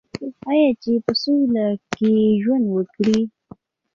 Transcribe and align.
آیا 0.51 0.69
چې 0.81 0.91
په 1.05 1.13
سوله 1.21 1.65
کې 1.95 2.13
ژوند 2.43 2.65
وکړي؟ 2.69 3.19